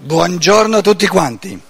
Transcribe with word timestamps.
Buongiorno 0.00 0.76
a 0.76 0.80
tutti 0.80 1.08
quanti. 1.08 1.60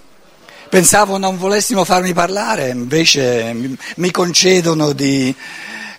Pensavo 0.69 1.17
non 1.17 1.39
volessimo 1.39 1.83
farmi 1.83 2.13
parlare, 2.13 2.69
invece 2.69 3.77
mi 3.95 4.11
concedono 4.11 4.93
di 4.93 5.35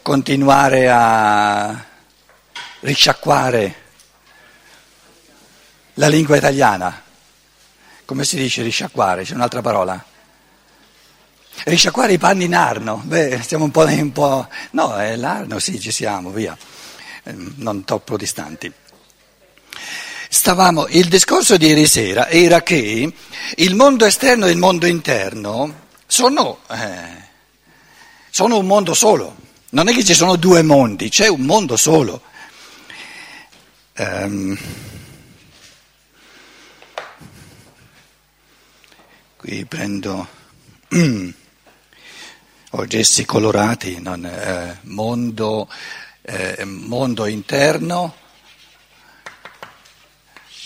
continuare 0.01 0.89
a 0.89 1.85
risciacquare 2.81 3.75
la 5.95 6.07
lingua 6.07 6.37
italiana. 6.37 7.03
Come 8.05 8.25
si 8.25 8.37
dice 8.37 8.63
risciacquare? 8.63 9.25
C'è 9.25 9.35
un'altra 9.35 9.61
parola? 9.61 10.01
Risciacquare 11.65 12.13
i 12.13 12.19
panni 12.19 12.45
in 12.45 12.55
arno. 12.55 13.03
Beh, 13.07 13.41
stiamo 13.43 13.65
un 13.65 13.73
po', 13.73 13.85
un 13.87 14.13
po'... 14.13 14.47
No, 14.71 14.95
è 14.95 15.17
l'arno, 15.17 15.59
sì, 15.59 15.81
ci 15.81 15.91
siamo, 15.91 16.31
via. 16.31 16.57
Ehm, 17.25 17.55
non 17.57 17.83
troppo 17.83 18.17
distanti. 18.17 18.73
Stavamo, 20.33 20.87
il 20.91 21.09
discorso 21.09 21.57
di 21.57 21.67
ieri 21.67 21.89
sera 21.89 22.29
era 22.29 22.63
che 22.63 23.13
il 23.57 23.75
mondo 23.75 24.05
esterno 24.05 24.47
e 24.47 24.53
il 24.53 24.59
mondo 24.59 24.87
interno 24.87 25.89
sono, 26.07 26.61
eh, 26.71 27.25
sono 28.31 28.59
un 28.59 28.65
mondo 28.65 28.95
solo, 28.95 29.35
non 29.71 29.89
è 29.89 29.93
che 29.93 30.05
ci 30.05 30.15
sono 30.15 30.37
due 30.37 30.63
mondi, 30.63 31.09
c'è 31.09 31.27
un 31.27 31.41
mondo 31.41 31.77
solo. 31.77 32.23
Um, 33.97 34.57
qui 39.37 39.65
prendo 39.65 40.29
gessi 42.87 43.25
colorati, 43.25 44.01
non, 44.01 44.25
eh, 44.25 44.79
mondo, 44.83 45.69
eh, 46.23 46.65
mondo 46.65 47.27
interno 47.27 48.20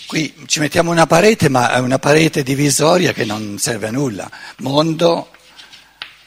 Qui 0.07 0.33
ci 0.45 0.59
mettiamo 0.59 0.91
una 0.91 1.07
parete, 1.07 1.49
ma 1.49 1.71
è 1.71 1.79
una 1.79 1.97
parete 1.97 2.43
divisoria 2.43 3.11
che 3.11 3.25
non 3.25 3.57
serve 3.57 3.87
a 3.87 3.91
nulla. 3.91 4.29
Mondo 4.57 5.31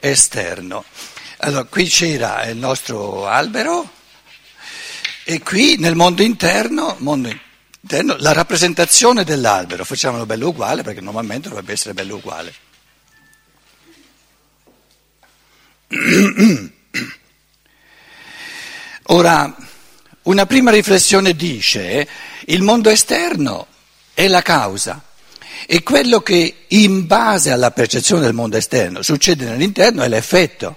esterno. 0.01 0.85
Allora, 1.39 1.62
qui 1.65 1.85
c'era 1.85 2.45
il 2.47 2.57
nostro 2.57 3.27
albero 3.29 3.89
e 5.23 5.41
qui 5.41 5.77
nel 5.79 5.95
mondo 5.95 6.23
interno, 6.23 6.97
mondo 6.98 7.33
interno 7.81 8.17
la 8.19 8.33
rappresentazione 8.33 9.23
dell'albero. 9.23 9.85
Facciamolo 9.85 10.27
bello 10.27 10.48
uguale 10.48 10.83
perché 10.83 11.01
normalmente 11.01 11.48
dovrebbe 11.48 11.73
essere 11.73 11.95
bello 11.95 12.17
uguale. 12.17 12.53
Ora, 19.11 19.57
una 20.29 20.45
prima 20.45 20.71
riflessione 20.71 21.34
dice 21.34 22.07
il 22.47 22.62
mondo 22.62 22.91
esterno 22.91 23.67
è 24.12 24.29
la 24.29 24.43
causa 24.43 25.03
e 25.67 25.83
quello 25.83 26.20
che 26.20 26.65
in 26.69 27.07
base 27.07 27.51
alla 27.51 27.70
percezione 27.70 28.23
del 28.23 28.35
mondo 28.35 28.57
esterno 28.57 29.03
succede 29.03 29.47
nell'interno 29.47 30.03
è 30.03 30.09
l'effetto. 30.09 30.77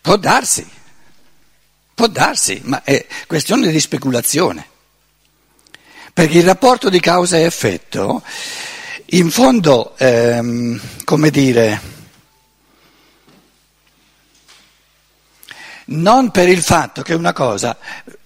Può 0.00 0.16
darsi, 0.16 0.66
può 1.94 2.06
darsi, 2.06 2.60
ma 2.64 2.82
è 2.82 3.06
questione 3.26 3.70
di 3.70 3.80
speculazione. 3.80 4.66
Perché 6.12 6.38
il 6.38 6.44
rapporto 6.44 6.88
di 6.88 7.00
causa 7.00 7.36
e 7.36 7.42
effetto, 7.42 8.22
in 9.06 9.30
fondo, 9.30 9.96
ehm, 9.96 10.80
come 11.04 11.30
dire, 11.30 11.80
non 15.92 16.30
per 16.30 16.48
il 16.48 16.62
fatto 16.62 17.02
che 17.02 17.14
una 17.14 17.32
cosa 17.32 17.76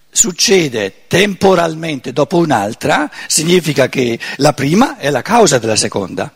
succede 0.09 1.03
temporalmente 1.07 2.11
dopo 2.11 2.37
un'altra, 2.37 3.09
significa 3.27 3.87
che 3.87 4.19
la 4.37 4.53
prima 4.53 4.97
è 4.97 5.09
la 5.09 5.21
causa 5.21 5.59
della 5.59 5.75
seconda. 5.75 6.33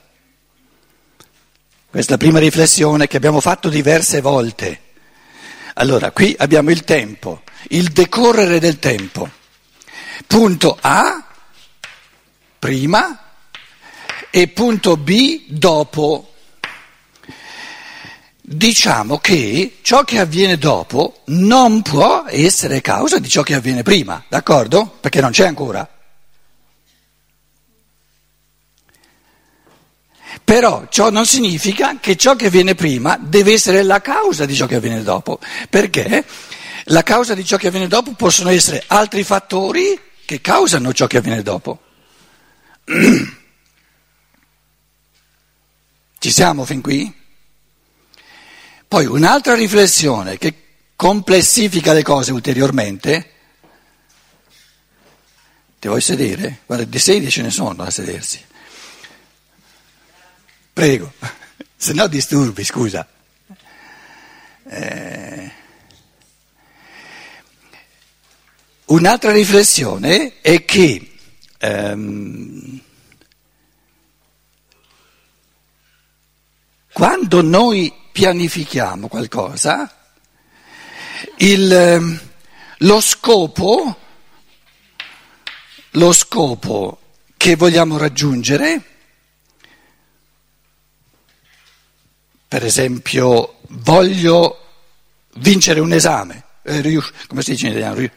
Questa 1.90 2.18
prima 2.18 2.40
riflessione 2.40 3.08
che 3.08 3.18
abbiamo 3.18 3.42
fatto 3.42 3.68
diverse 3.68 4.22
volte. 4.22 4.80
Allora, 5.76 6.12
qui 6.12 6.36
abbiamo 6.38 6.70
il 6.70 6.84
tempo, 6.84 7.42
il 7.70 7.90
decorrere 7.90 8.60
del 8.60 8.80
tempo. 8.80 9.30
Punto 10.28 10.78
A, 10.80 11.26
prima, 12.60 13.32
e 14.30 14.48
punto 14.48 14.96
B, 14.96 15.44
dopo. 15.48 16.31
Diciamo 18.54 19.18
che 19.20 19.78
ciò 19.82 20.04
che 20.04 20.20
avviene 20.20 20.58
dopo 20.58 21.22
non 21.28 21.82
può 21.82 22.26
essere 22.28 22.82
causa 22.82 23.18
di 23.18 23.30
ciò 23.30 23.44
che 23.44 23.54
avviene 23.54 23.82
prima, 23.82 24.22
d'accordo? 24.28 24.98
Perché 25.00 25.22
non 25.22 25.32
c'è 25.32 25.48
ancora. 25.48 25.88
Però 30.44 30.86
ciò 30.90 31.10
non 31.10 31.26
significa 31.26 31.98
che 32.02 32.18
ciò 32.18 32.36
che 32.36 32.48
avviene 32.48 32.76
prima 32.76 33.18
deve 33.18 33.54
essere 33.54 33.84
la 33.84 34.02
causa 34.02 34.46
di 34.46 34.54
ciò 34.54 34.66
che 34.66 34.76
avviene 34.76 35.02
dopo, 35.02 35.40
perché 35.70 36.26
la 36.86 37.04
causa 37.04 37.34
di 37.34 37.46
ciò 37.46 37.56
che 37.56 37.68
avviene 37.68 37.88
dopo 37.88 38.12
possono 38.16 38.50
essere 38.50 38.84
altri 38.88 39.24
fattori 39.24 39.98
che 40.26 40.42
causano 40.42 40.92
ciò 40.92 41.08
che 41.08 41.16
avviene 41.16 41.42
dopo. 41.42 41.80
Ci 46.20 46.32
siamo 46.32 46.66
fin 46.66 46.82
qui? 46.82 47.20
Poi 48.92 49.06
un'altra 49.06 49.56
riflessione 49.56 50.38
che 50.38 50.54
complessifica 50.98 51.94
le 51.94 52.04
cose 52.04 52.34
ulteriormente. 52.34 53.32
Ti 55.80 55.88
vuoi 55.88 56.02
sedere? 56.02 56.64
Guarda, 56.66 56.84
di 56.84 57.00
sedie 57.00 57.30
ce 57.30 57.42
ne 57.42 57.52
sono 57.52 57.84
a 57.84 57.90
sedersi. 57.90 58.44
Prego, 60.74 61.14
se 61.78 61.94
no 61.94 62.08
disturbi, 62.08 62.66
scusa. 62.66 63.08
Eh... 64.66 65.52
Un'altra 68.88 69.32
riflessione 69.32 70.42
è 70.42 70.66
che 70.66 71.18
ehm, 71.60 72.82
quando 76.92 77.42
noi 77.42 78.00
pianifichiamo 78.12 79.08
qualcosa, 79.08 79.96
il, 81.38 81.72
ehm, 81.72 82.20
lo, 82.80 83.02
scopo, 83.02 83.98
lo 85.92 86.12
scopo 86.12 87.00
che 87.38 87.56
vogliamo 87.56 87.98
raggiungere, 87.98 88.84
per 92.48 92.66
esempio 92.66 93.60
voglio 93.70 94.58
vincere 95.36 95.80
un 95.80 95.94
esame, 95.94 96.44
eh, 96.64 96.82
come 97.28 97.42
si 97.42 97.52
dice 97.52 97.68
in 97.68 97.72
italiano? 97.72 98.10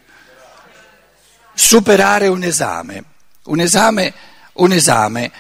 Superare 1.55 2.26
un 2.26 2.43
esame, 2.43 3.05
un 3.44 3.61
esame, 3.61 4.12
un 4.55 4.72
esame 4.72 5.32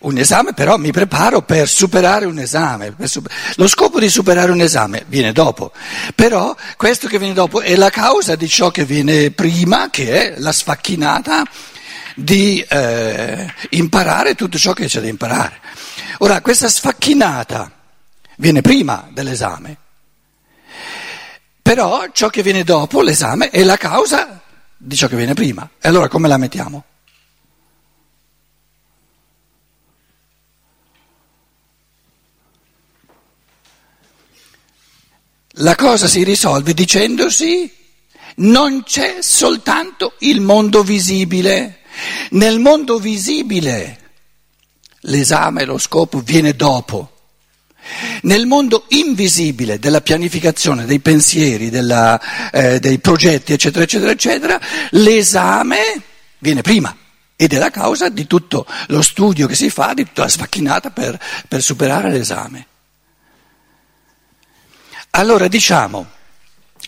un 0.00 0.16
esame, 0.16 0.54
però 0.54 0.76
mi 0.76 0.92
preparo 0.92 1.42
per 1.42 1.68
superare 1.68 2.24
un 2.24 2.38
esame. 2.38 2.94
Lo 3.56 3.68
scopo 3.68 3.98
di 3.98 4.08
superare 4.08 4.50
un 4.50 4.60
esame 4.60 5.04
viene 5.08 5.32
dopo, 5.32 5.72
però 6.14 6.54
questo 6.76 7.08
che 7.08 7.18
viene 7.18 7.34
dopo 7.34 7.60
è 7.60 7.74
la 7.76 7.90
causa 7.90 8.36
di 8.36 8.48
ciò 8.48 8.70
che 8.70 8.84
viene 8.84 9.30
prima, 9.30 9.90
che 9.90 10.34
è 10.34 10.38
la 10.38 10.52
sfacchinata 10.52 11.44
di 12.14 12.64
eh, 12.66 13.52
imparare 13.70 14.34
tutto 14.34 14.58
ciò 14.58 14.72
che 14.72 14.86
c'è 14.86 15.00
da 15.00 15.08
imparare. 15.08 15.60
Ora, 16.18 16.40
questa 16.40 16.68
sfacchinata 16.68 17.70
viene 18.36 18.62
prima 18.62 19.08
dell'esame, 19.10 19.76
però 21.60 22.06
ciò 22.12 22.28
che 22.28 22.42
viene 22.42 22.64
dopo 22.64 23.02
l'esame 23.02 23.50
è 23.50 23.62
la 23.62 23.76
causa 23.76 24.40
di 24.76 24.96
ciò 24.96 25.08
che 25.08 25.16
viene 25.16 25.34
prima. 25.34 25.68
E 25.78 25.88
allora 25.88 26.08
come 26.08 26.26
la 26.26 26.38
mettiamo? 26.38 26.84
La 35.60 35.74
cosa 35.74 36.08
si 36.08 36.22
risolve 36.22 36.72
dicendosi 36.72 37.70
non 38.36 38.82
c'è 38.82 39.18
soltanto 39.20 40.14
il 40.20 40.40
mondo 40.40 40.82
visibile. 40.82 41.80
Nel 42.30 42.58
mondo 42.58 42.98
visibile 42.98 43.98
l'esame, 45.00 45.66
lo 45.66 45.76
scopo 45.76 46.20
viene 46.20 46.54
dopo. 46.54 47.12
Nel 48.22 48.46
mondo 48.46 48.84
invisibile 48.88 49.78
della 49.78 50.00
pianificazione, 50.00 50.86
dei 50.86 51.00
pensieri, 51.00 51.68
della, 51.68 52.50
eh, 52.50 52.80
dei 52.80 52.98
progetti, 52.98 53.52
eccetera, 53.52 53.84
eccetera, 53.84 54.12
eccetera, 54.12 54.60
l'esame 54.92 56.02
viene 56.38 56.62
prima 56.62 56.96
ed 57.36 57.52
è 57.52 57.58
la 57.58 57.70
causa 57.70 58.08
di 58.08 58.26
tutto 58.26 58.66
lo 58.86 59.02
studio 59.02 59.46
che 59.46 59.54
si 59.54 59.68
fa, 59.68 59.92
di 59.92 60.04
tutta 60.04 60.22
la 60.22 60.28
sfacchinata 60.28 60.90
per, 60.90 61.18
per 61.48 61.60
superare 61.60 62.10
l'esame. 62.10 62.68
Allora 65.10 65.48
diciamo, 65.48 66.08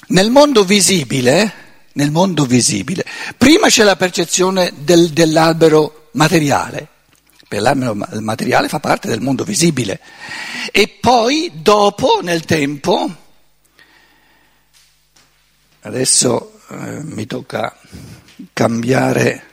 nel 0.09 0.31
mondo 0.31 0.65
visibile 0.65 1.63
nel 1.95 2.11
mondo 2.11 2.45
visibile. 2.45 3.05
Prima 3.37 3.69
c'è 3.69 3.85
la 3.85 3.97
percezione 3.97 4.73
del, 4.77 5.11
dell'albero 5.11 6.09
materiale, 6.13 6.89
per 7.49 7.61
l'albero 7.61 7.95
materiale 8.21 8.69
fa 8.69 8.81
parte 8.81 9.09
del 9.09 9.21
mondo 9.21 9.45
visibile, 9.45 10.01
e 10.71 10.89
poi 10.89 11.51
dopo, 11.55 12.21
nel 12.23 12.45
tempo, 12.45 13.15
adesso 15.81 16.61
eh, 16.69 17.03
mi 17.03 17.27
tocca 17.27 17.77
cambiare, 18.53 19.47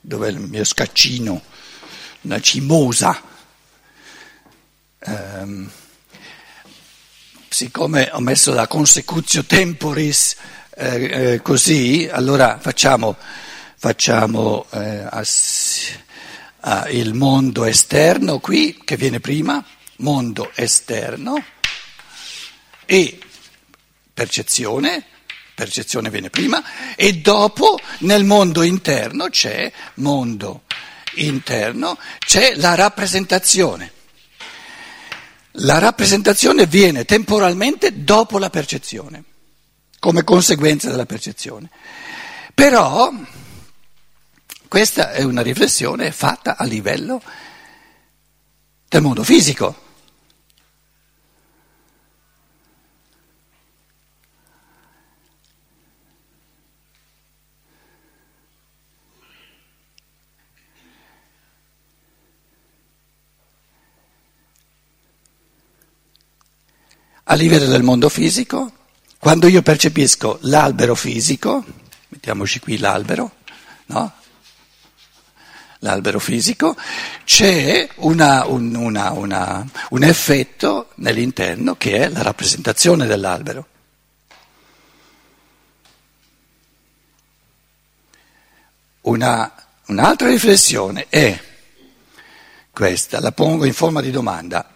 dov'è 0.00 0.28
il 0.28 0.40
mio 0.40 0.64
scaccino, 0.64 1.42
una 2.22 2.40
cimosa. 2.40 3.22
Um, 5.02 5.70
siccome 7.60 8.08
ho 8.12 8.20
messo 8.20 8.54
la 8.54 8.66
consecutio 8.66 9.44
temporis 9.44 10.34
eh, 10.76 11.32
eh, 11.32 11.42
così, 11.42 12.08
allora 12.10 12.58
facciamo, 12.58 13.14
facciamo 13.76 14.64
eh, 14.70 15.06
ass- 15.10 15.90
ah, 16.60 16.88
il 16.88 17.12
mondo 17.12 17.66
esterno 17.66 18.38
qui, 18.38 18.80
che 18.82 18.96
viene 18.96 19.20
prima, 19.20 19.62
mondo 19.96 20.50
esterno, 20.54 21.44
e 22.86 23.18
percezione, 24.14 25.04
percezione 25.54 26.08
viene 26.08 26.30
prima, 26.30 26.64
e 26.96 27.18
dopo 27.18 27.78
nel 27.98 28.24
mondo 28.24 28.62
interno 28.62 29.28
c'è 29.28 29.70
mondo 29.96 30.62
interno, 31.16 31.98
c'è 32.20 32.54
la 32.54 32.74
rappresentazione. 32.74 33.98
La 35.54 35.78
rappresentazione 35.78 36.66
viene 36.66 37.04
temporalmente 37.04 38.04
dopo 38.04 38.38
la 38.38 38.50
percezione, 38.50 39.24
come 39.98 40.22
conseguenza 40.22 40.88
della 40.88 41.06
percezione. 41.06 41.70
Però 42.54 43.12
questa 44.68 45.10
è 45.12 45.22
una 45.24 45.42
riflessione 45.42 46.12
fatta 46.12 46.56
a 46.56 46.64
livello 46.64 47.20
del 48.88 49.02
mondo 49.02 49.24
fisico. 49.24 49.88
A 67.30 67.34
livello 67.34 67.66
del 67.66 67.84
mondo 67.84 68.08
fisico, 68.08 68.72
quando 69.20 69.46
io 69.46 69.62
percepisco 69.62 70.38
l'albero 70.42 70.96
fisico, 70.96 71.64
mettiamoci 72.08 72.58
qui 72.58 72.76
l'albero, 72.76 73.36
no? 73.86 74.12
L'albero 75.78 76.18
fisico, 76.18 76.76
c'è 77.24 77.88
una, 77.98 78.46
un, 78.46 78.74
una, 78.74 79.12
una, 79.12 79.64
un 79.90 80.02
effetto 80.02 80.90
nell'interno 80.96 81.76
che 81.76 81.98
è 81.98 82.08
la 82.08 82.22
rappresentazione 82.22 83.06
dell'albero. 83.06 83.66
Una, 89.02 89.54
un'altra 89.86 90.26
riflessione 90.26 91.06
è 91.08 91.40
questa, 92.72 93.20
la 93.20 93.30
pongo 93.30 93.64
in 93.66 93.72
forma 93.72 94.00
di 94.00 94.10
domanda. 94.10 94.74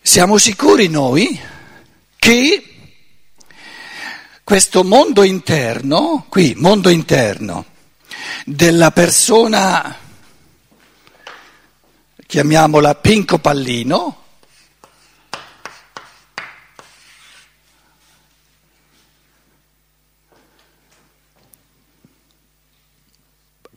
Siamo 0.00 0.38
sicuri 0.38 0.88
noi 0.88 1.56
che 2.28 2.62
questo 4.44 4.84
mondo 4.84 5.22
interno, 5.22 6.26
qui, 6.28 6.52
mondo 6.58 6.90
interno, 6.90 7.64
della 8.44 8.90
persona, 8.90 9.96
chiamiamola 12.26 12.94
Pinco 12.96 13.38
Pallino, 13.38 14.24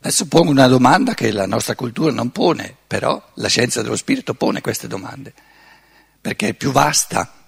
Adesso 0.04 0.26
pongo 0.26 0.50
una 0.50 0.66
domanda 0.66 1.14
che 1.14 1.30
la 1.30 1.46
nostra 1.46 1.76
cultura 1.76 2.10
non 2.10 2.30
pone, 2.32 2.76
però 2.88 3.22
la 3.34 3.46
scienza 3.46 3.82
dello 3.82 3.94
spirito 3.94 4.34
pone 4.34 4.60
queste 4.60 4.88
domande, 4.88 5.32
perché 6.20 6.48
è 6.48 6.54
più 6.54 6.72
vasta. 6.72 7.41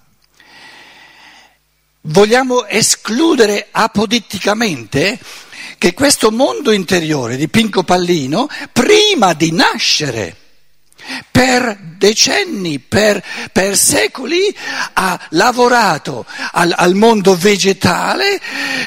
Vogliamo 2.06 2.67
escludere 2.67 3.69
apoditticamente 3.71 5.19
che 5.79 5.95
questo 5.95 6.31
mondo 6.31 6.71
interiore 6.71 7.37
di 7.37 7.49
Pinco 7.49 7.83
Pallino, 7.83 8.47
prima 8.73 9.33
di 9.33 9.53
nascere, 9.53 10.37
per 11.31 11.79
decenni, 11.97 12.79
per, 12.79 13.25
per 13.51 13.79
secoli, 13.79 14.55
ha 14.93 15.19
lavorato 15.31 16.27
al, 16.53 16.75
al, 16.77 16.95
mondo 16.95 17.37
vegetale 17.37 18.39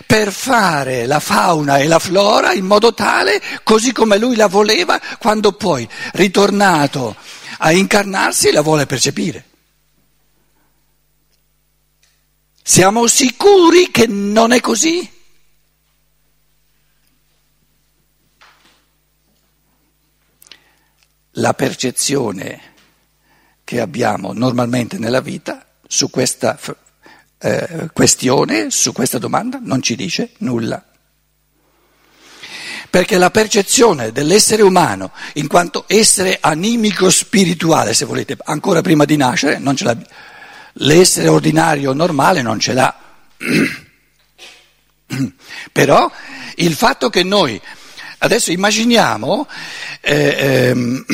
per 0.05 0.31
fare 0.31 1.07
la 1.07 1.19
fauna 1.19 1.79
e 1.79 1.87
la 1.87 1.97
flora 1.97 2.53
in 2.53 2.65
modo 2.65 2.93
tale, 2.93 3.41
così 3.63 3.93
come 3.93 4.19
lui 4.19 4.35
la 4.35 4.47
voleva, 4.47 5.01
quando 5.17 5.53
poi, 5.53 5.89
ritornato 6.13 7.15
a 7.57 7.71
incarnarsi, 7.71 8.51
la 8.51 8.61
vuole 8.61 8.85
percepire. 8.85 9.43
Siamo 12.69 13.07
sicuri 13.07 13.91
che 13.91 14.07
non 14.07 14.51
è 14.51 14.59
così? 14.59 15.09
La 21.31 21.53
percezione 21.53 22.73
che 23.63 23.79
abbiamo 23.79 24.33
normalmente 24.33 24.97
nella 24.97 25.21
vita 25.21 25.65
su 25.87 26.09
questa 26.09 26.59
eh, 27.37 27.89
questione, 27.93 28.69
su 28.69 28.91
questa 28.91 29.17
domanda, 29.17 29.59
non 29.61 29.81
ci 29.81 29.95
dice 29.95 30.31
nulla. 30.39 30.83
Perché 32.89 33.17
la 33.17 33.31
percezione 33.31 34.11
dell'essere 34.11 34.61
umano, 34.61 35.13
in 35.35 35.47
quanto 35.47 35.85
essere 35.87 36.37
animico 36.41 37.09
spirituale, 37.09 37.93
se 37.93 38.03
volete, 38.03 38.35
ancora 38.43 38.81
prima 38.81 39.05
di 39.05 39.15
nascere, 39.15 39.57
non 39.57 39.77
ce 39.77 39.85
l'abbiamo 39.85 40.35
L'essere 40.79 41.27
ordinario 41.27 41.93
normale 41.93 42.41
non 42.41 42.59
ce 42.59 42.73
l'ha. 42.73 42.95
Però 45.71 46.11
il 46.55 46.73
fatto 46.73 47.09
che 47.09 47.23
noi, 47.23 47.59
adesso 48.19 48.51
immaginiamo 48.51 49.47
eh, 50.01 50.15
eh, 50.15 50.75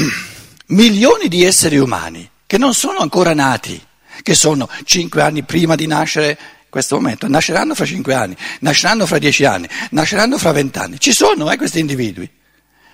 milioni 0.68 1.28
di 1.28 1.44
esseri 1.44 1.78
umani 1.78 2.30
che 2.46 2.58
non 2.58 2.74
sono 2.74 3.00
ancora 3.00 3.34
nati, 3.34 3.82
che 4.22 4.36
sono 4.36 4.70
cinque 4.84 5.22
anni 5.22 5.44
prima 5.44 5.76
di 5.76 5.88
nascere 5.88 6.30
in 6.30 6.70
questo 6.70 6.96
momento, 6.96 7.28
nasceranno 7.28 7.76
fra 7.76 7.86
cinque 7.86 8.14
anni, 8.14 8.36
nasceranno 8.60 9.06
fra 9.06 9.18
dieci 9.18 9.46
anni, 9.46 9.68
nasceranno 9.92 10.38
fra 10.38 10.52
vent'anni. 10.52 11.00
Ci 11.00 11.14
sono 11.14 11.50
eh, 11.52 11.58
questi 11.58 11.80
individui. 11.80 12.30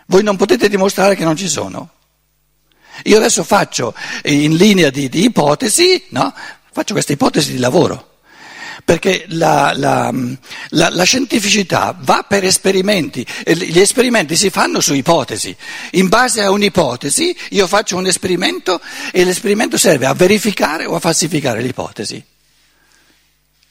Voi 0.08 0.24
non 0.24 0.38
potete 0.38 0.70
dimostrare 0.70 1.15
che 1.15 1.24
non 1.24 1.36
ci 1.36 1.48
sono. 1.48 1.91
Io 3.03 3.17
adesso 3.17 3.44
faccio 3.44 3.94
in 4.24 4.55
linea 4.55 4.89
di, 4.89 5.08
di 5.08 5.24
ipotesi, 5.24 6.03
no? 6.10 6.34
Faccio 6.72 6.94
questa 6.94 7.14
ipotesi 7.14 7.52
di 7.52 7.58
lavoro, 7.58 8.18
perché 8.86 9.26
la, 9.30 9.74
la, 9.76 10.14
la, 10.70 10.90
la, 10.90 11.04
scientificità 11.04 11.96
va 12.00 12.26
per 12.28 12.44
esperimenti 12.44 13.26
gli 13.46 13.80
esperimenti 13.80 14.36
si 14.36 14.50
fanno 14.50 14.80
su 14.80 14.94
ipotesi. 14.94 15.56
In 15.92 16.08
base 16.08 16.42
a 16.42 16.52
un'ipotesi 16.52 17.36
io 17.50 17.68
faccio 17.68 17.98
un 17.98 18.08
esperimento 18.08 18.80
e 19.12 19.24
l'esperimento 19.24 19.78
serve 19.78 20.06
a 20.06 20.14
verificare 20.14 20.86
o 20.86 20.96
a 20.96 21.00
falsificare 21.00 21.62
l'ipotesi. 21.62 22.24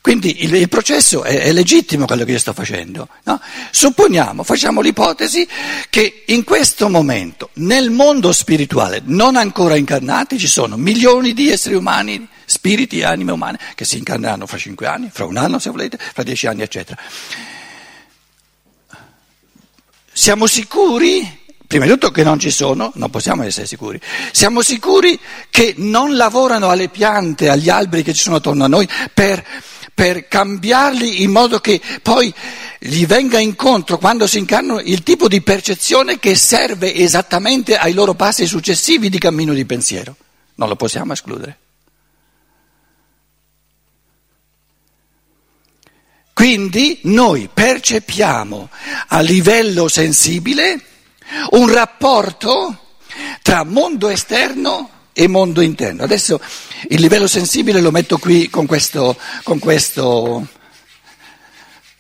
Quindi 0.09 0.43
il, 0.45 0.55
il 0.55 0.71
processo 0.71 1.23
è, 1.23 1.39
è, 1.39 1.53
legittimo 1.53 2.07
quello 2.07 2.25
che 2.25 2.33
io 2.33 2.39
sto 2.39 2.55
facendo. 2.55 3.11
No? 3.25 3.39
Supponiamo, 3.71 4.43
facciamo 4.43 4.81
l'ipotesi 4.81 5.47
che 5.91 6.23
in 6.29 6.45
questo 6.45 6.89
momento 6.89 7.51
nel 7.57 7.91
mondo 7.91 8.33
spirituale 8.33 9.03
non 9.05 9.37
ancora 9.37 9.77
incarnati 9.77 10.39
ci 10.39 10.47
sono 10.47 10.79
milioni 10.79 11.35
di 11.35 11.51
esseri 11.51 11.75
umani 11.75 12.27
spiriti 12.47 13.01
e 13.01 13.05
anime 13.05 13.33
umane 13.33 13.59
che 13.75 13.85
si 13.85 13.99
incarneranno 13.99 14.47
fra 14.47 14.57
cinque 14.57 14.87
anni, 14.87 15.11
fra 15.13 15.27
un 15.27 15.37
anno 15.37 15.59
se 15.59 15.69
volete, 15.69 15.99
fra 15.99 16.23
dieci 16.23 16.47
anni, 16.47 16.63
eccetera. 16.63 16.99
Siamo 20.11 20.47
sicuri, 20.47 21.41
prima 21.67 21.85
di 21.85 21.91
tutto 21.91 22.11
che 22.13 22.25
non 22.25 22.39
ci 22.39 22.51
sono, 22.51 22.93
non 22.95 23.11
possiamo 23.11 23.43
essere 23.43 23.67
sicuri, 23.67 24.01
siamo 24.33 24.63
sicuri 24.63 25.21
che 25.51 25.75
non 25.77 26.17
lavorano 26.17 26.71
alle 26.71 26.89
piante, 26.89 27.51
agli 27.51 27.69
alberi 27.69 28.03
che 28.03 28.15
ci 28.15 28.23
sono 28.23 28.37
attorno 28.37 28.65
a 28.65 28.69
noi 28.69 28.89
per, 29.13 29.45
per 29.99 30.29
cambiarli 30.29 31.25
in 31.25 31.33
modo 31.33 31.59
che 31.59 31.81
poi 32.03 32.33
gli 32.79 33.05
venga 33.05 33.41
incontro 33.41 33.99
quando 33.99 34.29
si 34.29 34.39
incarnano 34.39 34.79
il 34.79 35.03
tipo 35.03 35.27
di 35.27 35.41
percezione 35.41 36.21
che 36.21 36.37
serve 36.37 36.95
esattamente 36.95 37.77
ai 37.77 37.95
loro 37.95 38.15
passi 38.15 38.47
successivi 38.47 39.09
di 39.09 39.19
cammino 39.19 39.53
di 39.53 39.65
pensiero. 39.65 40.15
Non 40.55 40.69
lo 40.69 40.77
possiamo 40.77 41.15
escludere. 41.15 41.59
Quindi 46.33 47.01
noi 47.03 47.51
percepiamo 47.53 48.69
a 49.09 49.19
livello 49.19 49.89
sensibile 49.89 50.81
un 51.51 51.73
rapporto 51.73 52.95
tra 53.43 53.65
mondo 53.65 54.09
esterno 54.11 54.91
e 55.21 55.27
mondo 55.27 55.63
interno. 55.63 56.05
Adesso 56.05 56.41
il 56.91 57.01
livello 57.01 57.27
sensibile 57.27 57.81
lo 57.81 57.91
metto 57.91 58.19
qui 58.19 58.49
con, 58.49 58.67
questo, 58.67 59.19
con, 59.43 59.59
questo, 59.59 60.47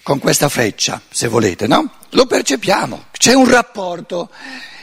con 0.04 0.20
questa 0.20 0.48
freccia, 0.48 1.02
se 1.10 1.26
volete, 1.26 1.66
no? 1.66 1.94
Lo 2.10 2.26
percepiamo, 2.26 3.06
c'è 3.10 3.32
un 3.32 3.50
rapporto. 3.50 4.30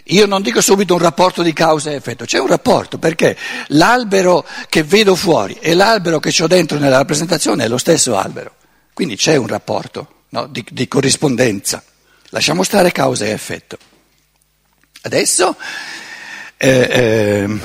Io 0.09 0.25
non 0.25 0.41
dico 0.41 0.59
subito 0.59 0.95
un 0.95 0.99
rapporto 0.99 1.43
di 1.43 1.53
causa 1.53 1.91
e 1.91 1.95
effetto, 1.95 2.25
c'è 2.25 2.37
un 2.37 2.47
rapporto 2.47 2.97
perché 2.97 3.37
l'albero 3.67 4.45
che 4.67 4.83
vedo 4.83 5.15
fuori 5.15 5.57
e 5.61 5.73
l'albero 5.73 6.19
che 6.19 6.35
ho 6.43 6.47
dentro 6.47 6.77
nella 6.77 6.97
rappresentazione 6.97 7.63
è 7.63 7.67
lo 7.69 7.77
stesso 7.77 8.17
albero, 8.17 8.55
quindi 8.93 9.15
c'è 9.15 9.37
un 9.37 9.47
rapporto 9.47 10.25
no, 10.29 10.45
di, 10.47 10.63
di 10.69 10.89
corrispondenza. 10.89 11.81
Lasciamo 12.31 12.63
stare 12.63 12.91
causa 12.91 13.23
e 13.23 13.29
effetto. 13.29 13.77
Adesso 15.03 15.55
eh, 16.57 16.87
eh, 16.91 17.59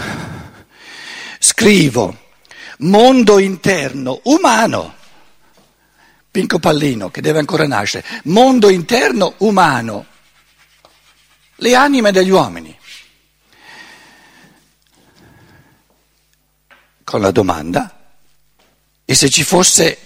scrivo. 1.43 2.29
Mondo 2.81 3.39
interno 3.39 4.21
umano, 4.25 4.95
Pinco 6.31 6.59
Pallino 6.59 7.11
che 7.11 7.21
deve 7.21 7.39
ancora 7.39 7.67
nascere, 7.67 8.07
mondo 8.25 8.71
interno 8.71 9.35
umano, 9.39 10.07
le 11.57 11.75
anime 11.75 12.13
degli 12.13 12.31
uomini. 12.31 12.79
Con 17.05 17.21
la 17.21 17.31
domanda, 17.31 18.15
e 19.05 19.15
se 19.15 19.29
ci 19.29 19.43
fosse 19.43 19.99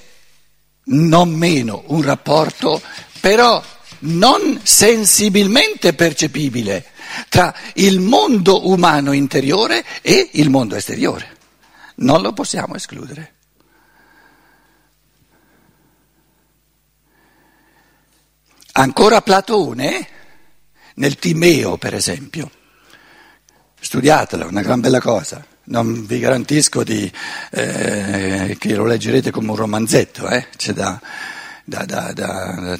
non 0.85 1.31
meno 1.31 1.85
un 1.88 2.03
rapporto, 2.03 2.81
però 3.21 3.62
non 4.00 4.61
sensibilmente 4.62 5.93
percepibile 5.93 6.93
tra 7.28 7.54
il 7.75 8.00
mondo 8.00 8.69
umano 8.69 9.12
interiore 9.12 9.85
e 10.02 10.31
il 10.35 10.50
mondo 10.50 10.76
esteriore. 10.76 11.37
Non 11.97 12.23
lo 12.23 12.33
possiamo 12.33 12.75
escludere. 12.75 13.33
Ancora 18.76 19.21
Platone, 19.21 20.09
nel 20.95 21.16
Timeo 21.16 21.76
per 21.76 21.95
esempio, 21.95 22.50
studiatelo, 23.81 24.45
è 24.45 24.49
una 24.49 24.62
gran 24.62 24.81
bella 24.81 25.00
cosa. 25.00 25.47
Non 25.66 26.04
vi 26.04 26.19
garantisco 26.19 26.83
di, 26.83 27.11
eh, 27.52 28.57
che 28.59 28.75
lo 28.75 28.85
leggerete 28.85 29.31
come 29.31 29.50
un 29.50 29.57
romanzetto, 29.57 30.28
eh? 30.28 30.49
C'è 30.57 30.73
da, 30.73 31.00
da, 31.64 31.85
da, 31.85 32.12
da 32.12 32.78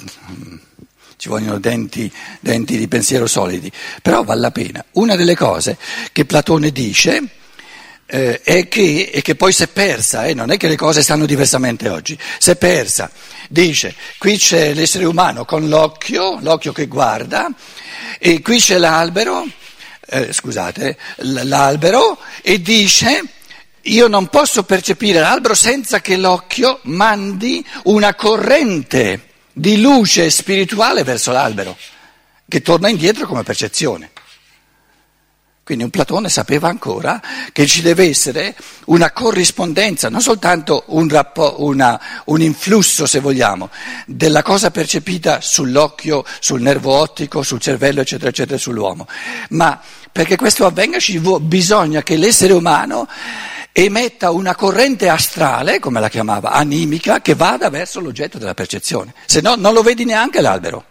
ci 1.17 1.29
vogliono 1.29 1.59
denti, 1.59 2.11
denti, 2.39 2.77
di 2.77 2.87
pensiero 2.87 3.27
solidi, 3.27 3.71
però 4.01 4.23
vale 4.23 4.41
la 4.41 4.51
pena. 4.51 4.83
Una 4.93 5.15
delle 5.15 5.35
cose 5.35 5.77
che 6.11 6.25
Platone 6.25 6.71
dice 6.71 7.23
eh, 8.05 8.41
è 8.41 8.67
che, 8.67 9.09
e 9.11 9.21
che 9.21 9.35
poi 9.35 9.51
si 9.51 9.63
è 9.63 9.67
persa, 9.67 10.25
eh, 10.25 10.33
non 10.33 10.51
è 10.51 10.57
che 10.57 10.67
le 10.67 10.75
cose 10.75 11.01
stanno 11.01 11.25
diversamente 11.25 11.89
oggi, 11.89 12.17
si 12.37 12.51
è 12.51 12.55
persa, 12.55 13.09
dice 13.49 13.95
qui 14.17 14.37
c'è 14.37 14.73
l'essere 14.73 15.05
umano 15.05 15.45
con 15.45 15.67
l'occhio, 15.67 16.37
l'occhio 16.41 16.71
che 16.71 16.87
guarda, 16.87 17.49
e 18.19 18.41
qui 18.41 18.59
c'è 18.59 18.77
l'albero, 18.77 19.47
eh, 20.07 20.31
scusate, 20.31 20.97
l'albero, 21.17 22.19
e 22.41 22.61
dice 22.61 23.23
io 23.87 24.07
non 24.07 24.27
posso 24.27 24.63
percepire 24.63 25.19
l'albero 25.19 25.53
senza 25.53 26.01
che 26.01 26.17
l'occhio 26.17 26.79
mandi 26.83 27.63
una 27.83 28.15
corrente 28.15 29.33
di 29.57 29.79
luce 29.79 30.29
spirituale 30.29 31.03
verso 31.03 31.31
l'albero, 31.31 31.77
che 32.45 32.61
torna 32.61 32.89
indietro 32.89 33.25
come 33.25 33.43
percezione. 33.43 34.11
Quindi 35.63 35.85
un 35.85 35.89
Platone 35.89 36.29
sapeva 36.29 36.67
ancora 36.67 37.19
che 37.51 37.65
ci 37.65 37.81
deve 37.81 38.07
essere 38.07 38.55
una 38.87 39.11
corrispondenza, 39.11 40.09
non 40.09 40.21
soltanto 40.21 40.83
un, 40.87 41.07
rappo, 41.07 41.63
una, 41.63 41.99
un, 42.25 42.41
influsso, 42.41 43.07
se 43.07 43.19
vogliamo, 43.19 43.69
della 44.05 44.43
cosa 44.43 44.69
percepita 44.69 45.39
sull'occhio, 45.41 46.23
sul 46.39 46.61
nervo 46.61 46.91
ottico, 46.91 47.41
sul 47.41 47.61
cervello, 47.61 48.01
eccetera, 48.01 48.29
eccetera, 48.29 48.59
sull'uomo, 48.59 49.07
ma 49.51 49.81
perché 50.11 50.35
questo 50.35 50.65
avvenga 50.65 50.99
ci 50.99 51.19
bisogna 51.39 52.03
che 52.03 52.17
l'essere 52.17 52.53
umano 52.53 53.07
emetta 53.77 54.31
una 54.31 54.55
corrente 54.55 55.09
astrale, 55.09 55.79
come 55.79 55.99
la 55.99 56.07
chiamava, 56.07 56.51
animica, 56.51 57.19
che 57.19 57.35
vada 57.35 57.69
verso 57.69 57.99
l'oggetto 57.99 58.37
della 58.37 58.53
percezione, 58.53 59.13
se 59.25 59.41
no 59.41 59.55
non 59.55 59.73
lo 59.73 59.81
vedi 59.81 60.05
neanche 60.05 60.39
l'albero. 60.39 60.85